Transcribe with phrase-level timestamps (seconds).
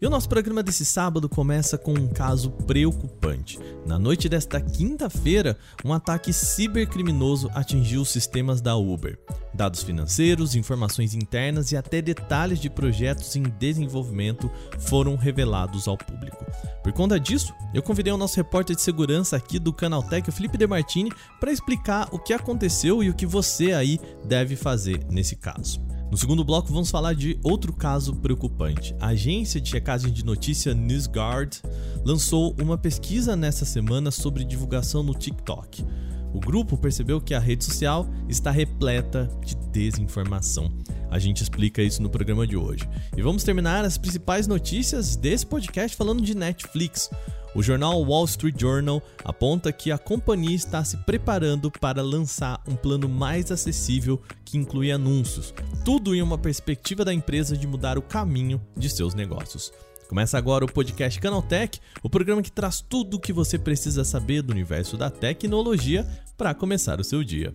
[0.00, 3.58] E o nosso programa desse sábado começa com um caso preocupante.
[3.86, 9.18] Na noite desta quinta-feira, um ataque cibercriminoso atingiu os sistemas da Uber.
[9.52, 14.50] Dados financeiros, informações internas e até detalhes de projetos em desenvolvimento
[14.80, 16.44] foram revelados ao público.
[16.82, 20.58] Por conta disso, eu convidei o nosso repórter de segurança aqui do Canaltech, o Felipe
[20.58, 25.80] Demartini, para explicar o que aconteceu e o que você aí deve fazer nesse caso.
[26.14, 28.94] No segundo bloco, vamos falar de outro caso preocupante.
[29.00, 31.60] A agência de checagem de notícia NewsGuard
[32.04, 35.84] lançou uma pesquisa nessa semana sobre divulgação no TikTok.
[36.32, 40.72] O grupo percebeu que a rede social está repleta de desinformação.
[41.14, 42.88] A gente explica isso no programa de hoje.
[43.16, 47.08] E vamos terminar as principais notícias desse podcast falando de Netflix.
[47.54, 52.74] O jornal Wall Street Journal aponta que a companhia está se preparando para lançar um
[52.74, 55.54] plano mais acessível que inclui anúncios,
[55.84, 59.72] tudo em uma perspectiva da empresa de mudar o caminho de seus negócios.
[60.08, 64.42] Começa agora o podcast Canaltech, o programa que traz tudo o que você precisa saber
[64.42, 66.04] do universo da tecnologia
[66.36, 67.54] para começar o seu dia.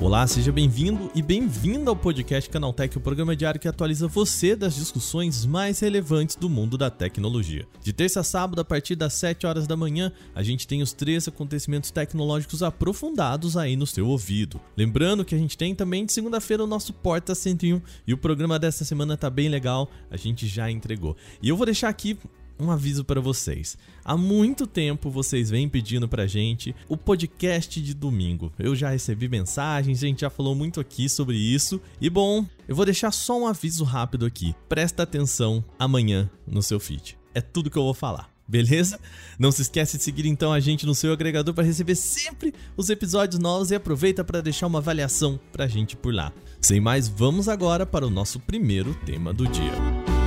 [0.00, 4.76] Olá, seja bem-vindo e bem-vinda ao podcast Canaltech, o programa diário que atualiza você das
[4.76, 7.66] discussões mais relevantes do mundo da tecnologia.
[7.82, 10.92] De terça a sábado, a partir das 7 horas da manhã, a gente tem os
[10.92, 14.60] três acontecimentos tecnológicos aprofundados aí no seu ouvido.
[14.76, 18.56] Lembrando que a gente tem também de segunda-feira o nosso Porta 101 e o programa
[18.56, 21.16] dessa semana tá bem legal, a gente já entregou.
[21.42, 22.16] E eu vou deixar aqui
[22.58, 23.76] um aviso para vocês.
[24.04, 28.52] Há muito tempo vocês vêm pedindo pra gente o podcast de domingo.
[28.58, 31.80] Eu já recebi mensagens, a gente já falou muito aqui sobre isso.
[32.00, 34.54] E bom, eu vou deixar só um aviso rápido aqui.
[34.68, 37.18] Presta atenção amanhã no seu feed.
[37.34, 38.30] É tudo que eu vou falar.
[38.48, 38.98] Beleza?
[39.38, 42.88] Não se esquece de seguir então a gente no seu agregador para receber sempre os
[42.88, 46.32] episódios novos e aproveita para deixar uma avaliação pra gente por lá.
[46.58, 50.17] Sem mais, vamos agora para o nosso primeiro tema do dia.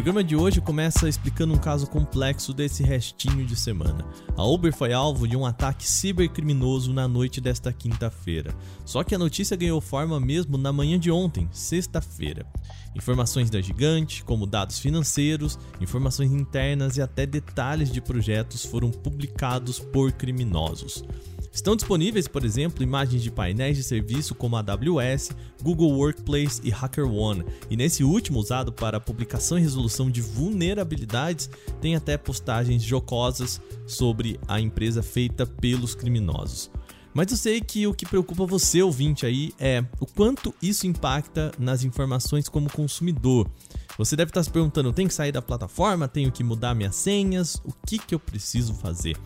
[0.00, 4.02] Programa de hoje começa explicando um caso complexo desse restinho de semana.
[4.34, 8.54] A Uber foi alvo de um ataque cibercriminoso na noite desta quinta-feira.
[8.86, 12.46] Só que a notícia ganhou forma mesmo na manhã de ontem, sexta-feira.
[12.94, 19.78] Informações da gigante, como dados financeiros, informações internas e até detalhes de projetos foram publicados
[19.78, 21.04] por criminosos.
[21.52, 25.30] Estão disponíveis, por exemplo, imagens de painéis de serviço como AWS,
[25.60, 31.50] Google Workplace e HackerOne, e nesse último usado para publicação e resolução de vulnerabilidades,
[31.80, 36.70] tem até postagens jocosas sobre a empresa feita pelos criminosos.
[37.12, 41.50] Mas eu sei que o que preocupa você, ouvinte, aí é o quanto isso impacta
[41.58, 43.50] nas informações como consumidor.
[43.98, 46.06] Você deve estar se perguntando: tem que sair da plataforma?
[46.06, 47.56] Tenho que mudar minhas senhas?
[47.64, 49.16] O que, que eu preciso fazer?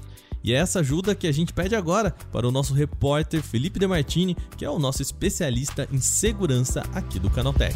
[0.44, 4.36] E é essa ajuda que a gente pede agora para o nosso repórter Felipe Demartini,
[4.58, 7.74] que é o nosso especialista em segurança aqui do Canaltech.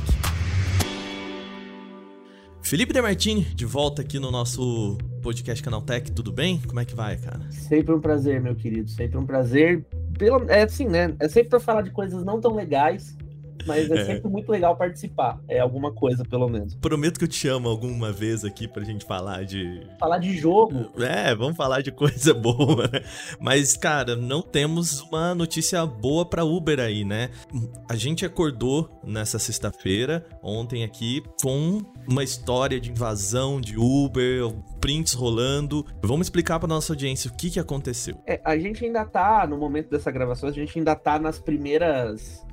[2.60, 6.60] Felipe Demartini, de volta aqui no nosso podcast Canaltech, tudo bem?
[6.66, 7.40] Como é que vai, cara?
[7.50, 9.86] Sempre um prazer, meu querido, sempre um prazer.
[10.18, 11.16] Pelo, é assim, né?
[11.20, 13.16] É sempre para falar de coisas não tão legais,
[13.68, 15.38] mas é, é, sempre muito legal participar.
[15.46, 16.74] É alguma coisa, pelo menos.
[16.76, 19.86] Prometo que eu te chamo alguma vez aqui pra gente falar de.
[20.00, 20.90] Falar de jogo.
[20.98, 23.02] É, vamos falar de coisa boa, né?
[23.38, 27.30] Mas, cara, não temos uma notícia boa pra Uber aí, né?
[27.88, 34.50] A gente acordou nessa sexta-feira, ontem aqui, com uma história de invasão de Uber,
[34.80, 35.84] prints rolando.
[36.02, 38.16] Vamos explicar para nossa audiência o que, que aconteceu.
[38.26, 42.46] É, a gente ainda tá, no momento dessa gravação, a gente ainda tá nas primeiras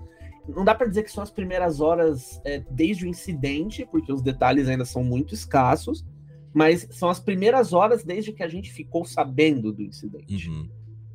[0.47, 4.21] não dá para dizer que são as primeiras horas é, desde o incidente, porque os
[4.21, 6.05] detalhes ainda são muito escassos,
[6.53, 10.49] mas são as primeiras horas desde que a gente ficou sabendo do incidente.
[10.49, 10.69] Uhum.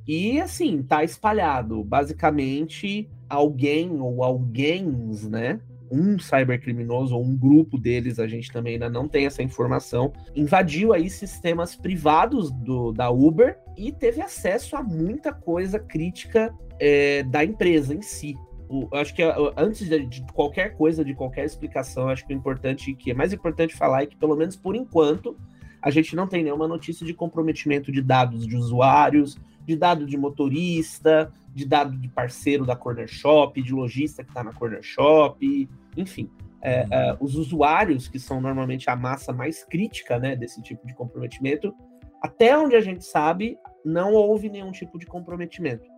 [0.06, 1.84] E assim, tá espalhado.
[1.84, 4.84] Basicamente, alguém ou alguém,
[5.28, 5.60] né?
[5.90, 10.92] Um cybercriminoso ou um grupo deles, a gente também ainda não tem essa informação, invadiu
[10.92, 17.44] aí sistemas privados do, da Uber e teve acesso a muita coisa crítica é, da
[17.44, 18.36] empresa em si
[18.70, 19.22] o, acho que
[19.56, 23.32] antes de, de, qualquer coisa, de qualquer explicação, acho que o importante, que é mais
[23.32, 25.36] importante falar é que, pelo menos por enquanto,
[25.82, 29.36] a gente não tem nenhuma notícia de comprometimento de dados de usuários,
[29.66, 34.44] de dado de motorista, de dado de parceiro da Corner Shop, de lojista que está
[34.44, 36.30] na Corner Shop, enfim.
[36.62, 40.94] É, é, os usuários, que são normalmente a massa mais crítica né, desse tipo de
[40.94, 41.74] comprometimento,
[42.22, 45.89] até onde a gente sabe, não houve nenhum tipo de comprometimento.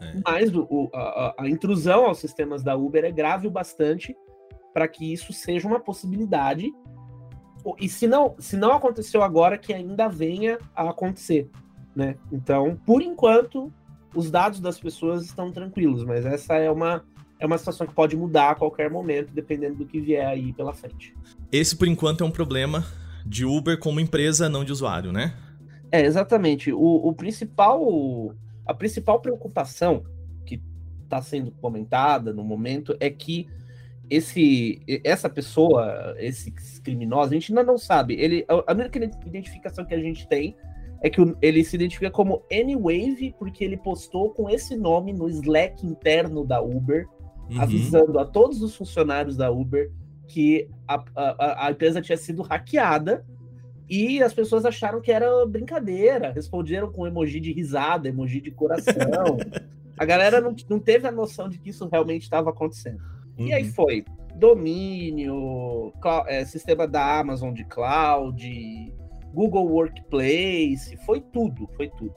[0.00, 0.20] É.
[0.24, 4.16] Mas o, a, a, intrusão aos sistemas da Uber é grave o bastante
[4.72, 6.72] para que isso seja uma possibilidade.
[7.78, 11.50] E se não, se não aconteceu agora, que ainda venha a acontecer.
[11.94, 12.16] Né?
[12.30, 13.72] Então, por enquanto,
[14.14, 17.04] os dados das pessoas estão tranquilos, mas essa é uma,
[17.40, 20.72] é uma situação que pode mudar a qualquer momento, dependendo do que vier aí pela
[20.72, 21.14] frente.
[21.50, 22.84] Esse, por enquanto, é um problema
[23.26, 25.34] de Uber como empresa, não de usuário, né?
[25.90, 26.72] É, exatamente.
[26.72, 27.80] O, o principal,
[28.68, 30.04] a principal preocupação
[30.44, 30.62] que
[31.02, 33.48] está sendo comentada no momento é que
[34.10, 38.14] esse, essa pessoa, esse criminoso, a gente ainda não sabe.
[38.14, 40.54] Ele, a única identificação que a gente tem
[41.02, 45.86] é que ele se identifica como Anywave porque ele postou com esse nome no Slack
[45.86, 47.06] interno da Uber,
[47.50, 47.60] uhum.
[47.60, 49.90] avisando a todos os funcionários da Uber
[50.26, 53.24] que a, a, a, empresa tinha sido hackeada
[53.88, 58.94] e as pessoas acharam que era brincadeira, responderam com emoji de risada, emoji de coração.
[59.96, 63.00] a galera não, não teve a noção de que isso realmente estava acontecendo.
[63.38, 63.46] Uhum.
[63.46, 63.72] E aí uhum.
[63.72, 64.04] foi
[64.36, 65.92] domínio,
[66.26, 68.94] é, sistema da Amazon de cloud,
[69.32, 72.14] Google Workplace, foi tudo, foi tudo.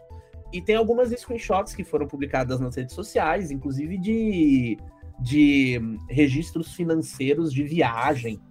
[0.53, 4.77] E tem algumas screenshots que foram publicadas nas redes sociais, inclusive de
[5.21, 5.79] de
[6.09, 8.41] registros financeiros de viagem.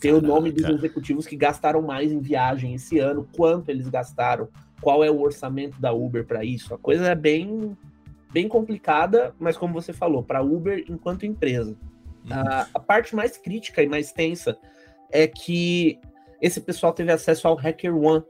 [0.00, 0.26] Tem Caraca.
[0.26, 4.48] o nome dos executivos que gastaram mais em viagem esse ano, quanto eles gastaram,
[4.80, 6.74] qual é o orçamento da Uber para isso.
[6.74, 7.76] A coisa é bem,
[8.32, 11.76] bem complicada, mas como você falou, para Uber enquanto empresa.
[12.24, 12.32] Uhum.
[12.32, 14.56] A, a parte mais crítica e mais tensa
[15.12, 15.98] é que
[16.40, 18.24] esse pessoal teve acesso ao Hacker One,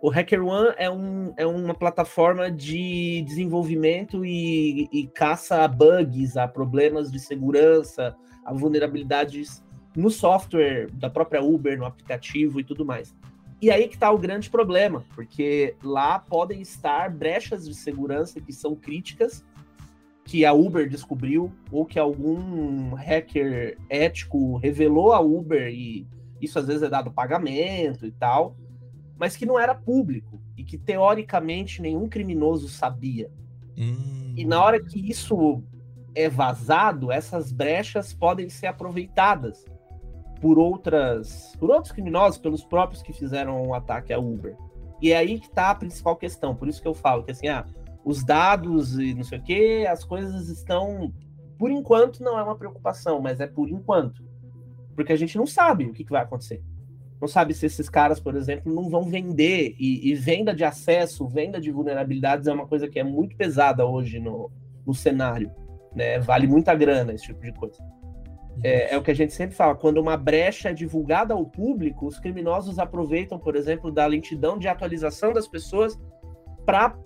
[0.00, 6.46] o HackerOne é, um, é uma plataforma de desenvolvimento e, e caça a bugs, a
[6.46, 8.14] problemas de segurança,
[8.44, 9.64] a vulnerabilidades
[9.96, 13.14] no software da própria Uber, no aplicativo e tudo mais.
[13.60, 18.52] E aí que está o grande problema, porque lá podem estar brechas de segurança que
[18.52, 19.44] são críticas,
[20.24, 26.06] que a Uber descobriu, ou que algum hacker ético revelou a Uber e
[26.40, 28.54] isso às vezes é dado pagamento e tal
[29.18, 33.30] mas que não era público e que teoricamente nenhum criminoso sabia.
[33.76, 34.34] Hum.
[34.36, 35.62] E na hora que isso
[36.14, 39.64] é vazado, essas brechas podem ser aproveitadas
[40.46, 44.56] por outras, por outros criminosos, pelos próprios que fizeram o um ataque à Uber.
[45.02, 46.54] E é aí que está a principal questão.
[46.54, 47.66] Por isso que eu falo que assim, ah,
[48.04, 51.12] os dados e não sei o que, as coisas estão,
[51.58, 54.22] por enquanto, não é uma preocupação, mas é por enquanto,
[54.94, 56.62] porque a gente não sabe o que, que vai acontecer
[57.20, 59.74] não sabe se esses caras, por exemplo, não vão vender.
[59.78, 63.86] E, e, venda de acesso, venda de vulnerabilidades é uma coisa que é muito pesada
[63.86, 64.50] hoje no,
[64.86, 65.50] no cenário.
[65.94, 66.18] Né?
[66.18, 67.82] Vale muita grana esse tipo de coisa.
[68.62, 72.06] É, é, o que a gente sempre fala: quando uma brecha é divulgada ao público,
[72.06, 75.98] os criminosos aproveitam, por exemplo, da lentidão de atualização das pessoas
[76.64, 76.96] para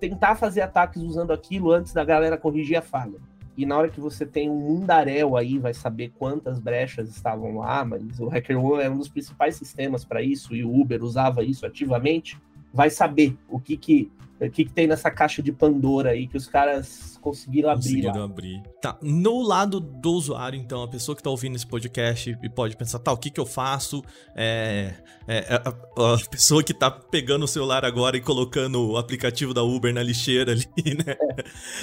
[0.00, 3.18] tentar fazer ataques usando aquilo antes da galera corrigir a falha.
[3.56, 7.84] E na hora que você tem um mundaréu aí, vai saber quantas brechas estavam lá,
[7.84, 11.64] mas o HackerOne é um dos principais sistemas para isso, e o Uber usava isso
[11.64, 12.38] ativamente,
[12.76, 16.36] vai saber o que que, o que, que tem nessa caixa de Pandora aí que
[16.36, 17.82] os caras conseguiram abrir.
[17.82, 18.62] Conseguiram abrir.
[18.82, 18.98] Tá.
[19.00, 22.98] No lado do usuário, então, a pessoa que tá ouvindo esse podcast e pode pensar,
[22.98, 24.04] tá, o que que eu faço?
[24.34, 24.92] É,
[25.26, 29.54] é, é a, a, pessoa que tá pegando o celular agora e colocando o aplicativo
[29.54, 30.66] da Uber na lixeira ali,
[31.04, 31.16] né?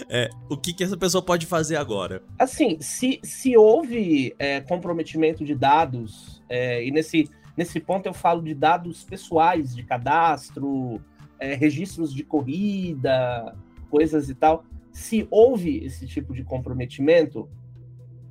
[0.07, 0.29] É.
[0.47, 2.21] o que que essa pessoa pode fazer agora?
[2.37, 8.41] Assim, se, se houve é, comprometimento de dados, é, e nesse, nesse ponto eu falo
[8.41, 11.01] de dados pessoais, de cadastro,
[11.39, 13.55] registros de corrida,
[13.89, 17.49] coisas e tal se houve esse tipo de comprometimento,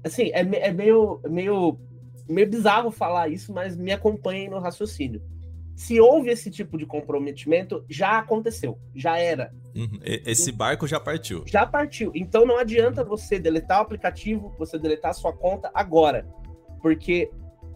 [0.04, 1.78] assim, é, é meio, meio,
[2.28, 5.20] meio bizarro falar isso, mas me acompanhem no raciocínio.
[5.74, 9.52] Se houve esse tipo de comprometimento, já aconteceu, já era.
[9.74, 9.98] Uhum.
[10.04, 11.42] Esse barco já partiu.
[11.46, 12.12] Já partiu.
[12.14, 16.28] Então não adianta você deletar o aplicativo, você deletar a sua conta agora.
[16.80, 17.30] Porque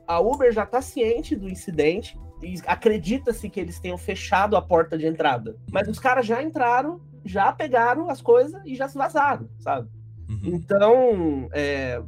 [0.06, 4.96] a Uber já está ciente do incidente e acredita-se que eles tenham fechado a porta
[4.96, 5.56] de entrada.
[5.72, 9.88] Mas os caras já entraram já pegaram as coisas e já se vazaram, sabe?
[10.28, 10.54] Uhum.
[10.54, 12.00] Então, é,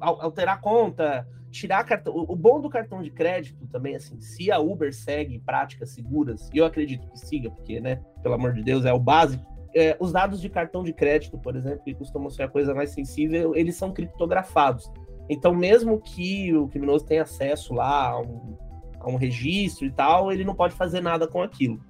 [0.00, 2.14] alterar a conta, tirar cartão.
[2.14, 6.58] O bom do cartão de crédito também, assim, se a Uber segue práticas seguras, e
[6.58, 9.44] eu acredito que siga, porque, né, pelo amor de Deus, é o básico.
[9.74, 12.90] É, os dados de cartão de crédito, por exemplo, que costumam ser a coisa mais
[12.90, 14.90] sensível, eles são criptografados.
[15.32, 18.58] Então, mesmo que o criminoso tenha acesso lá a um,
[18.98, 21.80] a um registro e tal, ele não pode fazer nada com aquilo.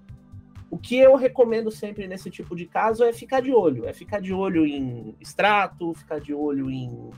[0.70, 4.20] O que eu recomendo sempre nesse tipo de caso é ficar de olho, é ficar
[4.20, 7.10] de olho em extrato, ficar de olho em,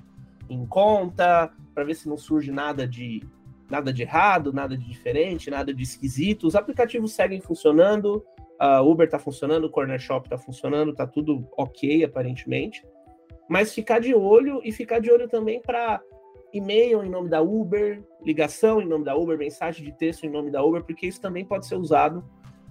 [0.48, 3.20] em conta, para ver se não surge nada de
[3.68, 6.46] nada de errado, nada de diferente, nada de esquisito.
[6.46, 8.24] Os aplicativos seguem funcionando,
[8.60, 12.86] A Uber tá funcionando, o Corner Shop tá funcionando, tá tudo ok aparentemente.
[13.48, 16.00] Mas ficar de olho e ficar de olho também para
[16.52, 20.50] e-mail em nome da Uber, ligação em nome da Uber, mensagem de texto em nome
[20.50, 22.24] da Uber, porque isso também pode ser usado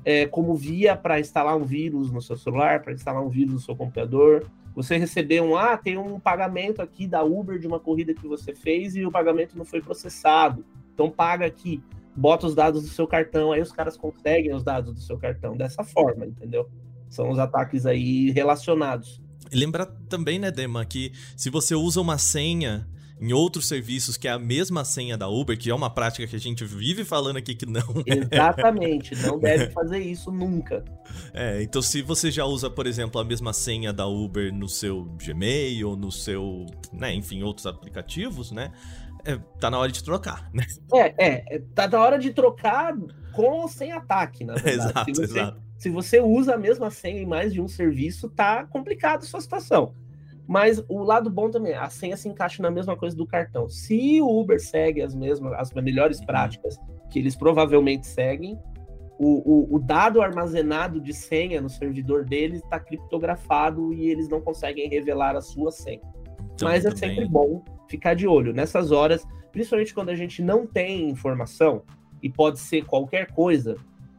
[0.03, 3.59] é, como via para instalar um vírus no seu celular, para instalar um vírus no
[3.59, 4.49] seu computador.
[4.75, 8.53] Você receber um, ah, tem um pagamento aqui da Uber de uma corrida que você
[8.53, 10.65] fez e o pagamento não foi processado.
[10.93, 11.83] Então paga aqui,
[12.15, 15.57] bota os dados do seu cartão, aí os caras conseguem os dados do seu cartão
[15.57, 16.69] dessa forma, entendeu?
[17.09, 19.21] São os ataques aí relacionados.
[19.53, 22.87] Lembra também, né, Dema, que se você usa uma senha
[23.21, 26.35] em outros serviços que é a mesma senha da Uber, que é uma prática que
[26.35, 27.87] a gente vive falando aqui que não.
[27.95, 28.27] Né?
[28.31, 30.83] Exatamente, não deve fazer isso nunca.
[31.31, 35.03] É, então se você já usa, por exemplo, a mesma senha da Uber no seu
[35.23, 38.71] Gmail, no seu, né, enfim, outros aplicativos, né?
[39.23, 40.65] É, tá na hora de trocar, né?
[40.91, 42.97] É, é, é tá na hora de trocar
[43.33, 44.89] com ou sem ataque, na verdade.
[44.89, 45.61] exato, se você, exato.
[45.77, 49.41] Se você usa a mesma senha em mais de um serviço, tá complicado a sua
[49.41, 49.95] situação.
[50.51, 53.69] Mas o lado bom também, a senha se encaixa na mesma coisa do cartão.
[53.69, 56.25] Se o Uber segue as mesmas, as melhores uhum.
[56.25, 56.77] práticas
[57.09, 58.59] que eles provavelmente seguem,
[59.17, 64.41] o, o, o, dado armazenado de senha no servidor deles está criptografado e eles não
[64.41, 66.01] conseguem revelar a sua senha.
[66.53, 70.67] Então, Mas é sempre bom ficar de olho nessas horas, principalmente quando a gente não
[70.67, 71.83] tem informação
[72.21, 73.77] e pode ser qualquer coisa.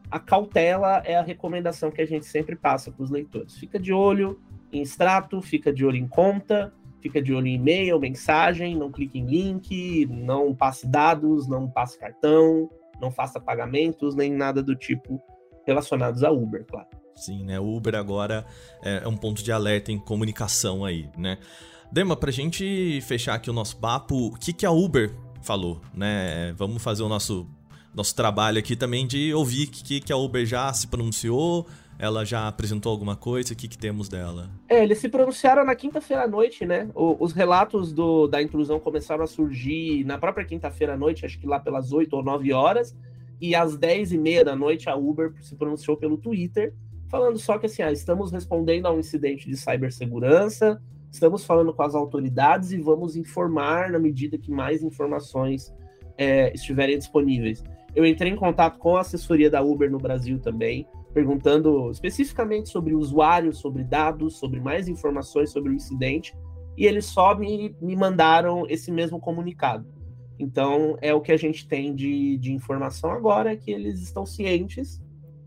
[0.09, 3.55] A cautela é a recomendação que a gente sempre passa para os leitores.
[3.55, 4.39] Fica de olho,
[4.77, 9.19] em extrato, fica de olho em conta, fica de olho em e-mail, mensagem, não clique
[9.19, 12.69] em link, não passe dados, não passe cartão,
[13.01, 15.21] não faça pagamentos, nem nada do tipo
[15.65, 16.87] relacionados a Uber, claro.
[17.15, 17.59] Sim, né?
[17.59, 18.45] O Uber agora
[18.81, 21.37] é um ponto de alerta em comunicação aí, né?
[21.91, 26.53] Dema, pra gente fechar aqui o nosso papo, o que, que a Uber falou, né?
[26.57, 27.47] Vamos fazer o nosso,
[27.93, 32.25] nosso trabalho aqui também de ouvir o que, que a Uber já se pronunciou, ela
[32.25, 33.53] já apresentou alguma coisa?
[33.53, 34.49] O que, que temos dela?
[34.67, 36.89] É, eles se pronunciaram na quinta-feira à noite, né?
[36.93, 41.39] O, os relatos do, da intrusão começaram a surgir na própria quinta-feira à noite, acho
[41.39, 42.95] que lá pelas 8 ou 9 horas.
[43.39, 46.73] E às 10 e meia da noite, a Uber se pronunciou pelo Twitter,
[47.09, 50.81] falando só que assim, ah, estamos respondendo a um incidente de cibersegurança,
[51.11, 55.73] estamos falando com as autoridades e vamos informar na medida que mais informações
[56.17, 57.63] é, estiverem disponíveis.
[57.95, 62.95] Eu entrei em contato com a assessoria da Uber no Brasil também perguntando especificamente sobre
[62.95, 66.35] usuários, sobre dados, sobre mais informações sobre o incidente,
[66.75, 69.85] e eles só me, me mandaram esse mesmo comunicado.
[70.39, 74.25] Então, é o que a gente tem de, de informação agora, é que eles estão
[74.25, 74.99] cientes,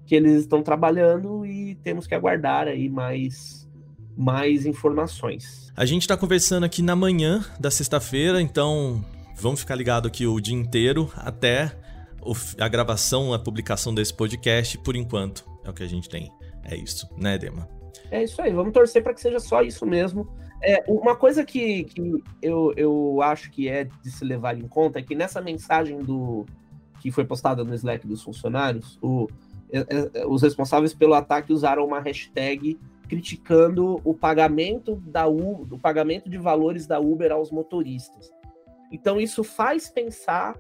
[0.07, 3.69] que eles estão trabalhando e temos que aguardar aí mais,
[4.17, 5.73] mais informações.
[5.77, 9.05] A gente está conversando aqui na manhã da sexta-feira, então
[9.37, 11.73] vamos ficar ligado aqui o dia inteiro até
[12.59, 15.56] a gravação, a publicação desse podcast por enquanto.
[15.67, 16.33] É o que a gente tem.
[16.65, 17.69] É isso, né, Dema?
[18.11, 20.29] É isso aí, vamos torcer para que seja só isso mesmo.
[20.63, 24.99] É, uma coisa que, que eu, eu acho que é de se levar em conta
[24.99, 26.47] é que nessa mensagem do
[27.01, 29.29] que foi postada no Slack dos funcionários, o,
[29.71, 29.79] é,
[30.21, 36.29] é, os responsáveis pelo ataque usaram uma hashtag criticando o pagamento da U, o pagamento
[36.29, 38.31] de valores da Uber aos motoristas.
[38.91, 40.57] Então isso faz pensar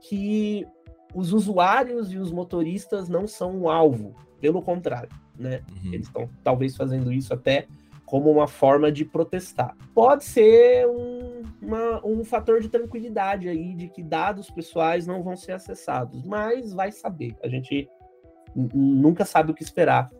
[0.00, 0.66] que
[1.14, 5.62] os usuários e os motoristas não são o alvo, pelo contrário, né?
[5.70, 5.94] Uhum.
[5.94, 7.66] Eles estão talvez fazendo isso até
[8.04, 9.76] como uma forma de protestar.
[9.94, 15.36] Pode ser um, uma, um fator de tranquilidade aí, de que dados pessoais não vão
[15.36, 17.34] ser acessados, mas vai saber.
[17.42, 17.88] A gente
[18.54, 20.10] nunca sabe o que esperar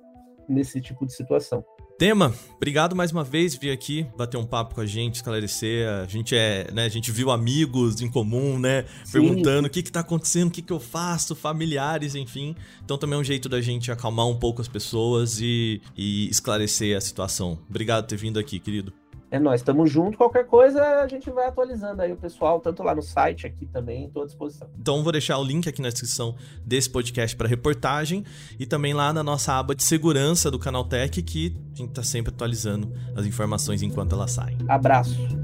[0.49, 1.65] nesse tipo de situação.
[1.97, 5.89] Tema, obrigado mais uma vez vir aqui bater um papo com a gente, esclarecer.
[5.89, 9.13] A gente é, né, a gente viu amigos em comum, né, Sim.
[9.13, 12.57] perguntando o que que tá acontecendo, o que que eu faço, familiares, enfim.
[12.85, 16.97] Então também é um jeito da gente acalmar um pouco as pessoas e, e esclarecer
[16.97, 17.61] a situação.
[17.71, 18.93] Obrigado por ter vindo aqui, querido.
[19.35, 20.17] É nós, estamos juntos.
[20.17, 24.05] Qualquer coisa a gente vai atualizando aí o pessoal, tanto lá no site, aqui também,
[24.05, 24.69] estou à disposição.
[24.79, 28.25] Então vou deixar o link aqui na descrição desse podcast para reportagem
[28.61, 32.33] e também lá na nossa aba de segurança do Canaltech, que a gente está sempre
[32.33, 34.57] atualizando as informações enquanto elas saem.
[34.69, 35.44] Abraço.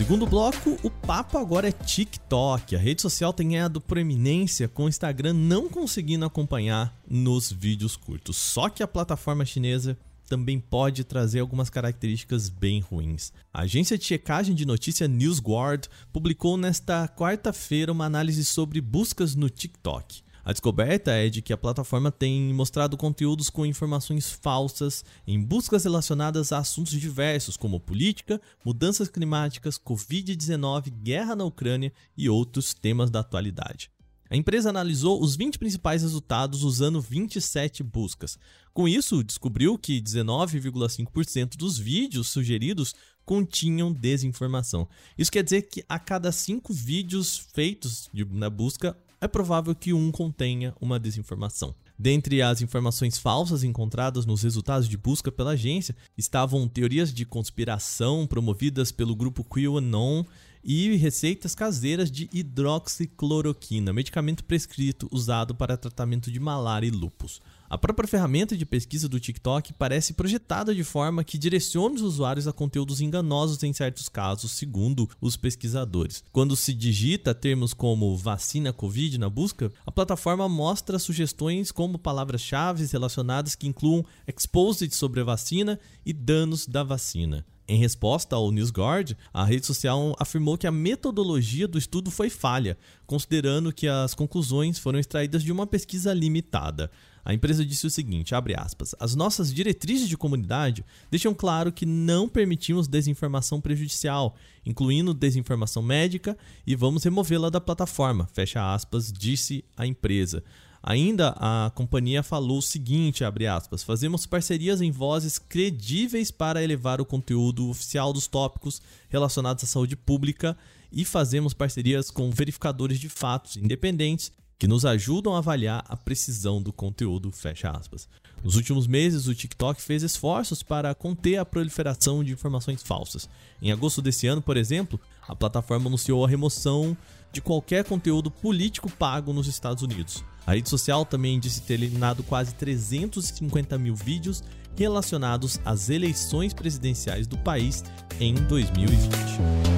[0.00, 2.74] Segundo bloco, o papo agora é TikTok.
[2.74, 8.38] A rede social tem ganhado proeminência com o Instagram não conseguindo acompanhar nos vídeos curtos.
[8.38, 13.30] Só que a plataforma chinesa também pode trazer algumas características bem ruins.
[13.52, 19.50] A agência de checagem de notícia NewsGuard publicou nesta quarta-feira uma análise sobre buscas no
[19.50, 20.22] TikTok.
[20.44, 25.84] A descoberta é de que a plataforma tem mostrado conteúdos com informações falsas em buscas
[25.84, 33.10] relacionadas a assuntos diversos, como política, mudanças climáticas, Covid-19, guerra na Ucrânia e outros temas
[33.10, 33.90] da atualidade.
[34.30, 38.38] A empresa analisou os 20 principais resultados usando 27 buscas.
[38.72, 42.94] Com isso, descobriu que 19,5% dos vídeos sugeridos
[43.26, 44.88] continham desinformação.
[45.18, 50.10] Isso quer dizer que a cada 5 vídeos feitos na busca, é provável que um
[50.10, 51.74] contenha uma desinformação.
[51.98, 58.26] Dentre as informações falsas encontradas nos resultados de busca pela agência estavam teorias de conspiração
[58.26, 60.24] promovidas pelo grupo QAnon
[60.64, 67.40] e receitas caseiras de hidroxicloroquina, medicamento prescrito usado para tratamento de malária e lupus.
[67.70, 72.48] A própria ferramenta de pesquisa do TikTok parece projetada de forma que direcione os usuários
[72.48, 76.24] a conteúdos enganosos em certos casos, segundo os pesquisadores.
[76.32, 82.84] Quando se digita termos como vacina Covid na busca, a plataforma mostra sugestões como palavras-chave
[82.90, 87.46] relacionadas que incluam exposed sobre a vacina e danos da vacina.
[87.68, 92.76] Em resposta ao NewsGuard, a rede social afirmou que a metodologia do estudo foi falha,
[93.06, 96.90] considerando que as conclusões foram extraídas de uma pesquisa limitada.
[97.24, 102.28] A empresa disse o seguinte, aspas, as nossas diretrizes de comunidade deixam claro que não
[102.28, 106.36] permitimos desinformação prejudicial, incluindo desinformação médica,
[106.66, 110.42] e vamos removê-la da plataforma, fecha aspas, disse a empresa.
[110.82, 117.04] Ainda a companhia falou o seguinte, aspas, fazemos parcerias em vozes credíveis para elevar o
[117.04, 120.56] conteúdo oficial dos tópicos relacionados à saúde pública
[120.90, 126.60] e fazemos parcerias com verificadores de fatos independentes que nos ajudam a avaliar a precisão
[126.60, 128.06] do conteúdo, fecha aspas.
[128.44, 133.26] Nos últimos meses, o TikTok fez esforços para conter a proliferação de informações falsas.
[133.62, 136.94] Em agosto desse ano, por exemplo, a plataforma anunciou a remoção
[137.32, 140.22] de qualquer conteúdo político pago nos Estados Unidos.
[140.46, 144.44] A rede social também disse ter eliminado quase 350 mil vídeos
[144.76, 147.82] relacionados às eleições presidenciais do país
[148.20, 149.69] em 2020.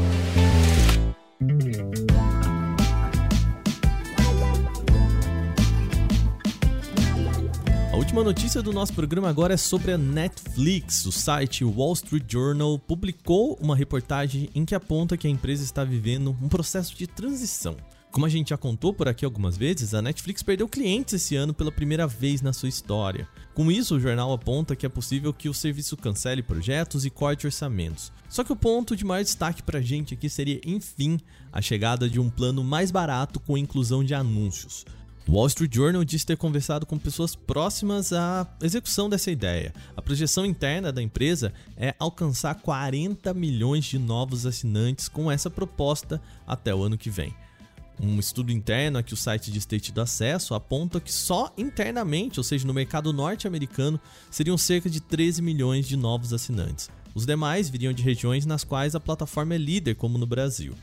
[8.22, 11.04] Última notícia do nosso programa agora é sobre a Netflix.
[11.06, 15.82] O site Wall Street Journal publicou uma reportagem em que aponta que a empresa está
[15.82, 17.76] vivendo um processo de transição.
[18.12, 21.52] Como a gente já contou por aqui algumas vezes, a Netflix perdeu clientes esse ano
[21.52, 23.26] pela primeira vez na sua história.
[23.54, 27.46] Com isso, o jornal aponta que é possível que o serviço cancele projetos e corte
[27.46, 28.12] orçamentos.
[28.28, 31.18] Só que o ponto de maior destaque para a gente aqui seria, enfim,
[31.50, 34.84] a chegada de um plano mais barato com inclusão de anúncios.
[35.26, 39.72] O Wall Street Journal diz ter conversado com pessoas próximas à execução dessa ideia.
[39.96, 46.20] A projeção interna da empresa é alcançar 40 milhões de novos assinantes com essa proposta
[46.46, 47.34] até o ano que vem.
[48.00, 52.40] Um estudo interno a que o site diz ter tido acesso aponta que só internamente,
[52.40, 56.90] ou seja, no mercado norte-americano, seriam cerca de 13 milhões de novos assinantes.
[57.14, 60.74] Os demais viriam de regiões nas quais a plataforma é líder, como no Brasil.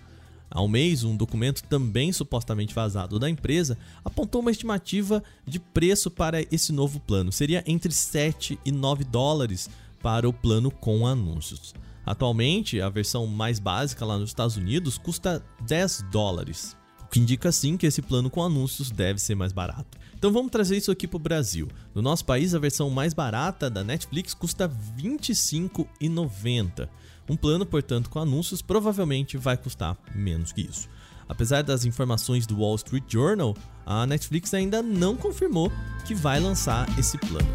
[0.52, 6.10] Há um mês, um documento também supostamente vazado da empresa apontou uma estimativa de preço
[6.10, 7.32] para esse novo plano.
[7.32, 9.70] Seria entre 7 e 9 dólares
[10.02, 11.74] para o plano com anúncios.
[12.06, 17.52] Atualmente, a versão mais básica lá nos Estados Unidos custa 10 dólares, o que indica
[17.52, 20.00] sim que esse plano com anúncios deve ser mais barato.
[20.18, 21.68] Então vamos trazer isso aqui para o Brasil.
[21.94, 26.90] No nosso país, a versão mais barata da Netflix custa R$ 25,90.
[27.30, 30.90] Um plano, portanto, com anúncios provavelmente vai custar menos que isso.
[31.28, 35.72] Apesar das informações do Wall Street Journal, a Netflix ainda não confirmou
[36.06, 37.48] que vai lançar esse plano.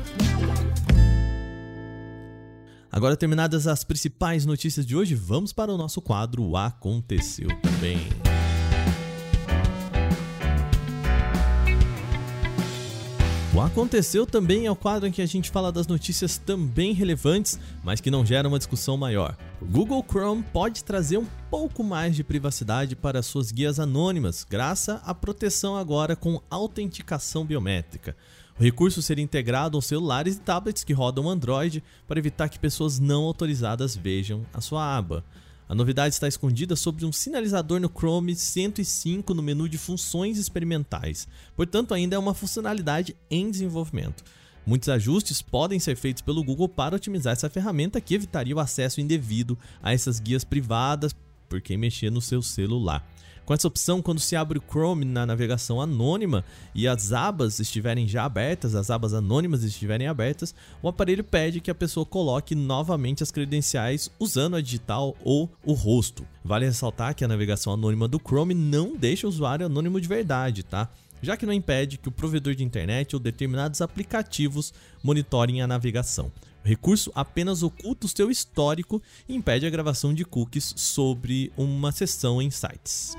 [2.91, 7.99] Agora, terminadas as principais notícias de hoje, vamos para o nosso quadro Aconteceu Também.
[13.55, 17.57] O Aconteceu também é o quadro em que a gente fala das notícias também relevantes,
[17.85, 19.37] mas que não geram uma discussão maior.
[19.63, 25.01] O Google Chrome pode trazer um pouco mais de privacidade para suas guias anônimas, graças
[25.05, 28.17] à proteção agora com autenticação biométrica.
[28.59, 32.99] O recurso seria integrado aos celulares e tablets que rodam Android para evitar que pessoas
[32.99, 35.25] não autorizadas vejam a sua aba.
[35.69, 41.27] A novidade está escondida sobre um sinalizador no Chrome 105 no menu de funções experimentais,
[41.57, 44.23] portanto, ainda é uma funcionalidade em desenvolvimento.
[44.67, 49.01] Muitos ajustes podem ser feitos pelo Google para otimizar essa ferramenta que evitaria o acesso
[49.01, 51.15] indevido a essas guias privadas
[51.49, 53.07] por quem mexer no seu celular.
[53.45, 56.43] Com essa opção, quando se abre o Chrome na navegação anônima
[56.75, 61.71] e as abas estiverem já abertas, as abas anônimas estiverem abertas, o aparelho pede que
[61.71, 66.27] a pessoa coloque novamente as credenciais usando a digital ou o rosto.
[66.43, 70.63] Vale ressaltar que a navegação anônima do Chrome não deixa o usuário anônimo de verdade,
[70.63, 70.89] tá?
[71.25, 76.31] já que não impede que o provedor de internet ou determinados aplicativos monitorem a navegação.
[76.65, 81.93] O recurso apenas oculta o seu histórico e impede a gravação de cookies sobre uma
[81.93, 83.15] sessão em sites.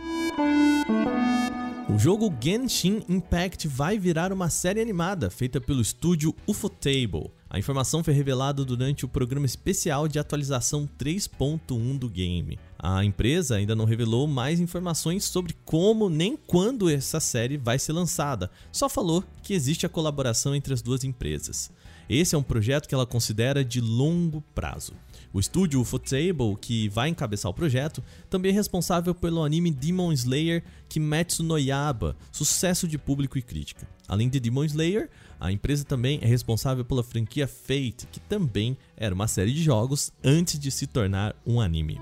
[1.87, 7.31] O jogo Genshin Impact vai virar uma série animada feita pelo estúdio Ufotable.
[7.49, 12.59] A informação foi revelada durante o programa especial de atualização 3.1 do game.
[12.77, 17.93] A empresa ainda não revelou mais informações sobre como nem quando essa série vai ser
[17.93, 21.71] lançada, só falou que existe a colaboração entre as duas empresas.
[22.07, 24.93] Esse é um projeto que ela considera de longo prazo.
[25.33, 30.63] O estúdio Ufotable, que vai encabeçar o projeto, também é responsável pelo anime Demon Slayer
[30.87, 33.87] Kimetsu no Yaba, sucesso de público e crítica.
[34.07, 35.09] Além de Demon Slayer,
[35.39, 40.11] a empresa também é responsável pela franquia Fate, que também era uma série de jogos
[40.23, 41.99] antes de se tornar um anime.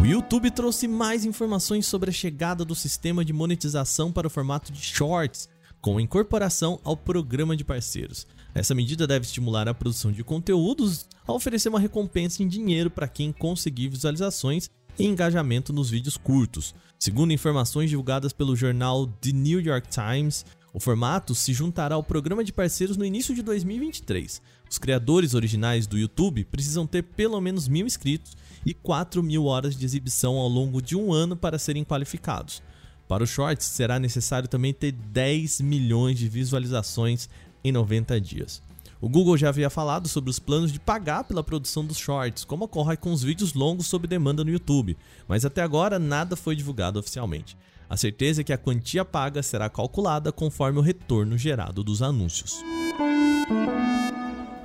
[0.00, 4.72] O YouTube trouxe mais informações sobre a chegada do sistema de monetização para o formato
[4.72, 5.46] de Shorts,
[5.78, 8.26] com incorporação ao programa de parceiros.
[8.54, 13.06] Essa medida deve estimular a produção de conteúdos a oferecer uma recompensa em dinheiro para
[13.06, 16.74] quem conseguir visualizações e engajamento nos vídeos curtos.
[16.98, 22.42] Segundo informações divulgadas pelo jornal The New York Times, o formato se juntará ao programa
[22.42, 24.40] de parceiros no início de 2023.
[24.70, 29.74] Os criadores originais do YouTube precisam ter pelo menos mil inscritos e 4 mil horas
[29.74, 32.62] de exibição ao longo de um ano para serem qualificados.
[33.08, 37.28] Para os shorts, será necessário também ter 10 milhões de visualizações
[37.64, 38.62] em 90 dias.
[39.00, 42.66] O Google já havia falado sobre os planos de pagar pela produção dos shorts, como
[42.66, 47.00] ocorre com os vídeos longos sob demanda no YouTube, mas até agora nada foi divulgado
[47.00, 47.56] oficialmente.
[47.88, 52.62] A certeza é que a quantia paga será calculada conforme o retorno gerado dos anúncios.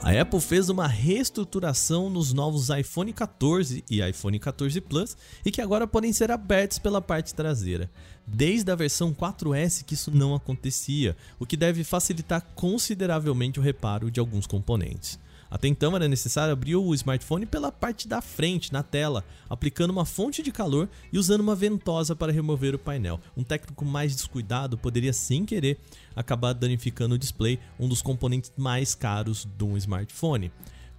[0.06, 5.60] A Apple fez uma reestruturação nos novos iPhone 14 e iPhone 14 Plus e que
[5.60, 7.90] agora podem ser abertos pela parte traseira.
[8.28, 14.12] Desde a versão 4S que isso não acontecia, o que deve facilitar consideravelmente o reparo
[14.12, 15.18] de alguns componentes.
[15.50, 20.06] Até então era necessário abrir o smartphone pela parte da frente, na tela, aplicando uma
[20.06, 23.20] fonte de calor e usando uma ventosa para remover o painel.
[23.38, 25.80] Um técnico mais descuidado poderia, sem querer,
[26.16, 30.52] acabar danificando o display, um dos componentes mais caros de um smartphone.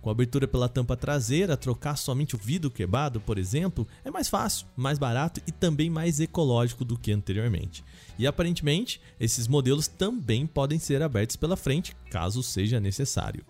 [0.06, 4.64] Com abertura pela tampa traseira, trocar somente o vidro quebrado, por exemplo, é mais fácil,
[4.76, 7.82] mais barato e também mais ecológico do que anteriormente.
[8.16, 13.44] E aparentemente, esses modelos também podem ser abertos pela frente, caso seja necessário.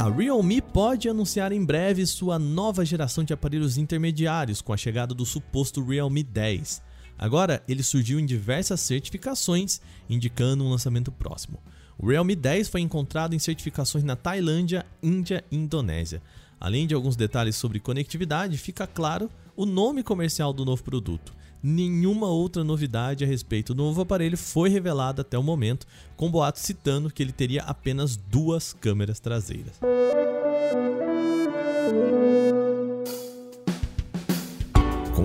[0.00, 5.12] A Realme pode anunciar em breve sua nova geração de aparelhos intermediários com a chegada
[5.12, 6.80] do suposto Realme 10.
[7.18, 11.58] Agora, ele surgiu em diversas certificações, indicando um lançamento próximo.
[11.98, 16.22] O Realme 10 foi encontrado em certificações na Tailândia, Índia e Indonésia.
[16.60, 21.34] Além de alguns detalhes sobre conectividade, fica claro o nome comercial do novo produto.
[21.62, 26.62] Nenhuma outra novidade a respeito do novo aparelho foi revelada até o momento, com boatos
[26.62, 29.80] citando que ele teria apenas duas câmeras traseiras.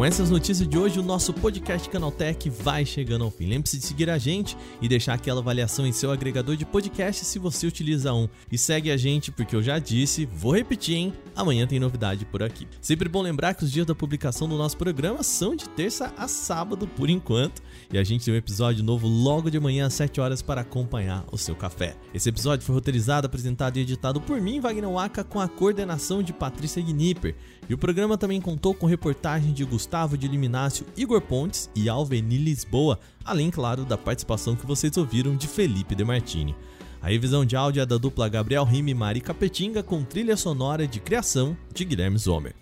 [0.03, 3.47] Com essas notícias de hoje, o nosso podcast Canaltech vai chegando ao fim.
[3.47, 7.39] Lembre-se de seguir a gente e deixar aquela avaliação em seu agregador de podcast se
[7.39, 8.27] você utiliza um.
[8.51, 11.13] E segue a gente, porque eu já disse, vou repetir, hein?
[11.33, 12.67] Amanhã tem novidade por aqui.
[12.81, 16.27] Sempre bom lembrar que os dias da publicação do nosso programa são de terça a
[16.27, 17.61] sábado, por enquanto.
[17.89, 21.23] E a gente tem um episódio novo logo de manhã às 7 horas para acompanhar
[21.31, 21.95] o seu café.
[22.13, 26.33] Esse episódio foi roteirizado, apresentado e editado por mim, Wagner Waka, com a coordenação de
[26.33, 27.37] Patrícia Gnipper.
[27.69, 32.37] E o programa também contou com reportagem de Gustavo de Liminácio, Igor Pontes e Alveni
[32.37, 36.55] Lisboa, além, claro, da participação que vocês ouviram de Felipe De Martini.
[36.99, 40.87] A revisão de áudio é da dupla Gabriel Rime e Mari Capetinga, com trilha sonora
[40.87, 42.55] de criação de Guilherme Zomer.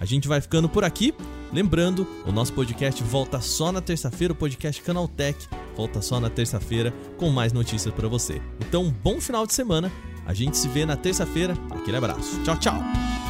[0.00, 1.12] A gente vai ficando por aqui.
[1.52, 5.46] Lembrando, o nosso podcast volta só na terça-feira, o podcast Canaltech
[5.76, 8.40] volta só na terça-feira com mais notícias para você.
[8.60, 9.92] Então, bom final de semana.
[10.24, 11.54] A gente se vê na terça-feira.
[11.70, 12.40] Aquele abraço.
[12.44, 13.27] Tchau, tchau.